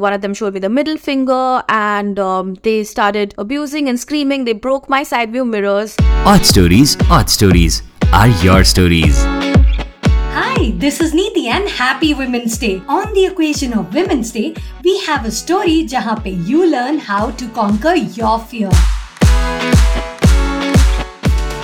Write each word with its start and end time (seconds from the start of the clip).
One 0.00 0.14
of 0.14 0.22
them 0.22 0.32
showed 0.32 0.54
me 0.54 0.60
the 0.60 0.70
middle 0.70 0.96
finger 0.96 1.62
and 1.68 2.18
um, 2.18 2.54
they 2.62 2.84
started 2.84 3.34
abusing 3.36 3.86
and 3.86 4.00
screaming. 4.00 4.46
They 4.46 4.54
broke 4.54 4.88
my 4.88 5.02
side 5.02 5.30
view 5.30 5.44
mirrors. 5.44 5.94
Odd 6.24 6.46
Stories, 6.46 6.96
Odd 7.10 7.28
Stories 7.28 7.82
are 8.10 8.28
your 8.42 8.64
stories. 8.64 9.22
Hi, 10.36 10.70
this 10.76 11.02
is 11.02 11.12
Neeti 11.12 11.48
and 11.48 11.68
Happy 11.68 12.14
Women's 12.14 12.56
Day. 12.56 12.82
On 12.88 13.12
the 13.12 13.26
occasion 13.26 13.74
of 13.74 13.92
Women's 13.92 14.32
Day, 14.32 14.54
we 14.82 14.98
have 15.00 15.26
a 15.26 15.30
story 15.30 15.84
jahan 15.84 16.22
pe 16.22 16.30
you 16.30 16.66
learn 16.70 16.96
how 16.98 17.32
to 17.32 17.48
conquer 17.48 17.94
your 17.94 18.38
fear. 18.38 18.70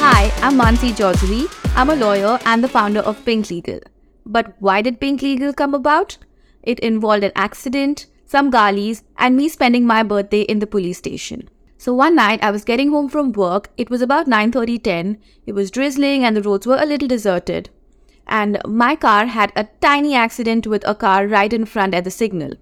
Hi, 0.05 0.31
I'm 0.43 0.59
Manasi 0.59 0.93
Chaudhari. 0.93 1.47
I'm 1.75 1.89
a 1.89 1.97
lawyer 1.97 2.39
and 2.45 2.63
the 2.63 2.69
founder 2.69 3.01
of 3.01 3.25
Pink 3.25 3.49
Legal. 3.49 3.81
But 4.27 4.53
why 4.59 4.83
did 4.83 5.01
Pink 5.01 5.23
Legal 5.23 5.55
come 5.55 5.73
about? 5.75 6.19
It 6.63 6.79
involved 6.81 7.25
an 7.25 7.33
accident, 7.35 8.07
some 8.27 8.51
galis, 8.51 9.03
and 9.17 9.37
me 9.37 9.49
spending 9.49 9.87
my 9.87 10.03
birthday 10.03 10.43
in 10.43 10.59
the 10.59 10.67
police 10.67 10.99
station. 10.99 11.49
So 11.79 11.95
one 11.95 12.17
night 12.17 12.43
I 12.43 12.51
was 12.51 12.65
getting 12.65 12.91
home 12.91 13.09
from 13.09 13.33
work. 13.33 13.71
It 13.77 13.91
was 13.91 14.03
about 14.03 14.27
9:30 14.27 14.79
10. 14.83 15.19
It 15.47 15.55
was 15.55 15.71
drizzling 15.71 16.25
and 16.25 16.37
the 16.37 16.43
roads 16.43 16.67
were 16.67 16.79
a 16.81 16.87
little 16.87 17.09
deserted. 17.09 17.71
And 18.27 18.59
my 18.67 18.97
car 18.97 19.27
had 19.27 19.53
a 19.55 19.69
tiny 19.81 20.15
accident 20.15 20.67
with 20.67 20.87
a 20.89 20.95
car 20.95 21.27
right 21.27 21.53
in 21.53 21.65
front 21.65 21.95
at 21.95 22.05
the 22.05 22.11
signal. 22.11 22.55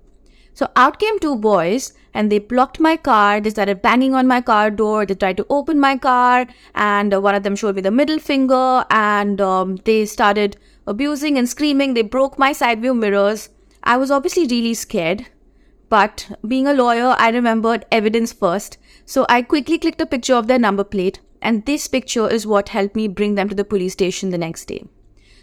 So 0.53 0.69
out 0.77 0.99
came 0.99 1.19
two 1.19 1.37
boys 1.37 1.93
and 2.13 2.31
they 2.31 2.39
blocked 2.39 2.79
my 2.79 2.97
car. 2.97 3.41
They 3.41 3.51
started 3.51 3.83
banging 3.83 4.15
on 4.15 4.27
my 4.27 4.41
car 4.41 4.71
door. 4.71 5.05
They 5.07 5.15
tried 5.15 5.37
to 5.39 5.47
open 5.51 5.81
my 5.81 5.97
car, 5.97 6.47
and 6.75 7.13
one 7.23 7.35
of 7.35 7.43
them 7.43 7.57
showed 7.57 7.75
me 7.75 7.83
the 7.83 7.91
middle 7.91 8.21
finger, 8.21 8.85
and 8.91 9.41
um, 9.41 9.77
they 9.85 10.07
started 10.07 10.57
abusing 10.87 11.39
and 11.39 11.49
screaming. 11.49 11.95
They 11.95 12.03
broke 12.03 12.39
my 12.39 12.53
side 12.53 12.81
view 12.83 12.95
mirrors. 12.95 13.49
I 13.83 13.97
was 13.97 14.13
obviously 14.13 14.47
really 14.47 14.75
scared. 14.75 15.27
But 15.95 16.23
being 16.49 16.67
a 16.67 16.75
lawyer, 16.75 17.15
I 17.25 17.31
remembered 17.31 17.87
evidence 17.93 18.33
first. 18.33 18.79
So 19.07 19.27
I 19.29 19.43
quickly 19.43 19.79
clicked 19.79 20.01
a 20.01 20.07
picture 20.07 20.35
of 20.35 20.49
their 20.49 20.59
number 20.59 20.83
plate, 20.83 21.21
and 21.41 21.65
this 21.67 21.87
picture 21.87 22.29
is 22.29 22.49
what 22.49 22.71
helped 22.71 22.97
me 22.97 23.07
bring 23.07 23.37
them 23.37 23.49
to 23.49 23.55
the 23.55 23.65
police 23.65 23.93
station 23.93 24.31
the 24.31 24.39
next 24.39 24.65
day. 24.65 24.85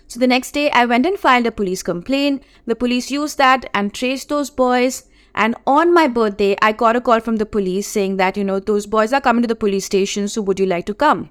So 0.07 0.19
the 0.19 0.27
next 0.27 0.51
day, 0.51 0.69
I 0.71 0.85
went 0.85 1.05
and 1.05 1.17
filed 1.17 1.45
a 1.45 1.53
police 1.53 1.81
complaint. 1.81 2.43
The 2.65 2.75
police 2.75 3.09
used 3.09 3.37
that 3.37 3.69
and 3.73 3.93
traced 3.93 4.27
those 4.27 4.49
boys. 4.49 5.07
And 5.33 5.55
on 5.65 5.93
my 5.93 6.07
birthday, 6.09 6.57
I 6.61 6.73
got 6.73 6.97
a 6.97 7.01
call 7.01 7.21
from 7.21 7.37
the 7.37 7.45
police 7.45 7.87
saying 7.87 8.17
that, 8.17 8.35
you 8.35 8.43
know, 8.43 8.59
those 8.59 8.85
boys 8.85 9.13
are 9.13 9.21
coming 9.21 9.43
to 9.43 9.47
the 9.47 9.55
police 9.55 9.85
station, 9.85 10.27
so 10.27 10.41
would 10.41 10.59
you 10.59 10.65
like 10.65 10.85
to 10.87 10.93
come? 10.93 11.29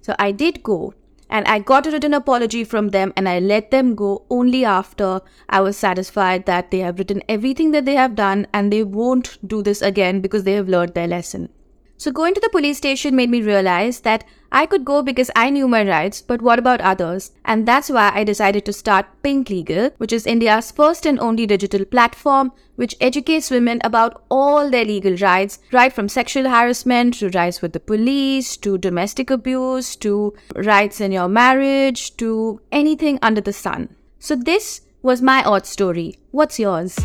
So 0.00 0.16
I 0.18 0.32
did 0.32 0.64
go 0.64 0.94
and 1.30 1.46
I 1.46 1.58
got 1.58 1.86
a 1.86 1.90
written 1.90 2.14
apology 2.14 2.64
from 2.64 2.88
them 2.88 3.12
and 3.16 3.28
I 3.28 3.38
let 3.38 3.70
them 3.70 3.94
go 3.94 4.24
only 4.30 4.64
after 4.64 5.20
I 5.48 5.60
was 5.60 5.76
satisfied 5.76 6.46
that 6.46 6.70
they 6.70 6.78
have 6.78 6.98
written 6.98 7.22
everything 7.28 7.70
that 7.72 7.84
they 7.84 7.94
have 7.94 8.14
done 8.14 8.46
and 8.52 8.72
they 8.72 8.82
won't 8.82 9.38
do 9.46 9.62
this 9.62 9.82
again 9.82 10.20
because 10.20 10.44
they 10.44 10.54
have 10.54 10.68
learned 10.68 10.94
their 10.94 11.08
lesson. 11.08 11.50
So 11.98 12.12
going 12.12 12.32
to 12.34 12.40
the 12.40 12.48
police 12.48 12.78
station 12.78 13.16
made 13.16 13.28
me 13.28 13.42
realize 13.42 14.00
that 14.00 14.22
I 14.52 14.66
could 14.66 14.84
go 14.84 15.02
because 15.02 15.32
I 15.34 15.50
knew 15.50 15.66
my 15.66 15.86
rights, 15.86 16.22
but 16.22 16.40
what 16.40 16.60
about 16.60 16.80
others? 16.80 17.32
And 17.44 17.66
that's 17.66 17.90
why 17.90 18.12
I 18.14 18.22
decided 18.22 18.64
to 18.66 18.72
start 18.72 19.06
Pink 19.24 19.50
Legal, 19.50 19.90
which 19.98 20.12
is 20.12 20.24
India's 20.24 20.70
first 20.70 21.04
and 21.06 21.18
only 21.18 21.44
digital 21.44 21.84
platform 21.84 22.52
which 22.76 22.94
educates 23.00 23.50
women 23.50 23.80
about 23.82 24.22
all 24.30 24.70
their 24.70 24.84
legal 24.84 25.16
rights, 25.16 25.58
right 25.72 25.92
from 25.92 26.08
sexual 26.08 26.48
harassment 26.48 27.14
to 27.14 27.28
rights 27.30 27.60
with 27.60 27.72
the 27.72 27.80
police 27.80 28.56
to 28.56 28.78
domestic 28.78 29.30
abuse 29.30 29.96
to 29.96 30.32
rights 30.54 31.00
in 31.00 31.10
your 31.10 31.26
marriage 31.26 32.16
to 32.16 32.60
anything 32.70 33.18
under 33.20 33.40
the 33.40 33.52
sun. 33.52 33.88
So 34.20 34.36
this 34.36 34.82
was 35.02 35.20
my 35.20 35.42
odd 35.42 35.66
story. 35.66 36.20
What's 36.30 36.60
yours? 36.60 36.96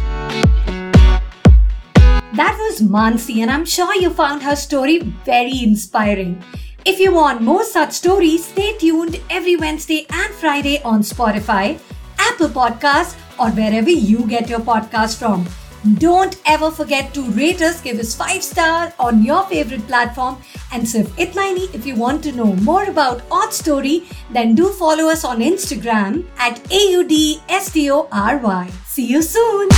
That 2.33 2.57
was 2.57 2.81
Manasi, 2.81 3.43
and 3.43 3.51
I'm 3.51 3.63
sure 3.63 3.93
you 3.93 4.09
found 4.09 4.41
her 4.41 4.55
story 4.55 4.97
very 5.23 5.61
inspiring. 5.61 6.43
If 6.83 6.99
you 6.99 7.13
want 7.13 7.43
more 7.43 7.63
such 7.63 7.91
stories, 7.91 8.45
stay 8.45 8.75
tuned 8.79 9.21
every 9.29 9.55
Wednesday 9.55 10.07
and 10.09 10.33
Friday 10.33 10.81
on 10.81 11.01
Spotify, 11.01 11.79
Apple 12.17 12.49
Podcasts, 12.49 13.15
or 13.37 13.51
wherever 13.51 13.91
you 13.91 14.25
get 14.25 14.49
your 14.49 14.61
podcast 14.61 15.19
from. 15.19 15.47
Don't 15.99 16.35
ever 16.47 16.71
forget 16.71 17.13
to 17.13 17.21
rate 17.33 17.61
us, 17.61 17.81
give 17.81 17.99
us 17.99 18.15
5 18.15 18.41
stars 18.41 18.93
on 18.97 19.21
your 19.21 19.43
favorite 19.43 19.85
platform. 19.85 20.37
And 20.71 20.89
so, 20.89 21.03
itna 21.21 21.71
if 21.75 21.85
you 21.85 21.95
want 21.95 22.23
to 22.23 22.31
know 22.31 22.55
more 22.71 22.85
about 22.85 23.21
AudStory, 23.29 24.11
then 24.31 24.55
do 24.55 24.69
follow 24.69 25.07
us 25.07 25.23
on 25.23 25.39
Instagram 25.39 26.25
at 26.39 26.55
AUDSTORY. 26.71 28.71
See 28.87 29.05
you 29.05 29.21
soon! 29.21 29.69